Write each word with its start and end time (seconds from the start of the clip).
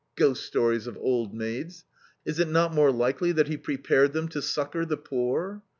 Ghost 0.15 0.43
stories 0.47 0.87
of 0.87 0.97
old 0.97 1.31
maids. 1.35 1.85
Is 2.25 2.39
it 2.39 2.47
not 2.49 2.73
more 2.73 2.91
likely 2.91 3.33
that 3.33 3.49
he 3.49 3.55
prepared 3.55 4.13
them 4.13 4.29
to 4.29 4.41
succor 4.41 4.83
the 4.83 4.97
poor? 4.97 5.61